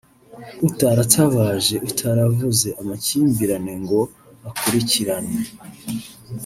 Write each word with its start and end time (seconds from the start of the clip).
utaratabaje 0.67 1.75
utaravuze 1.89 2.67
amakimbirane 2.81 3.73
ngo 3.81 3.99
akurikiranwe 4.49 5.39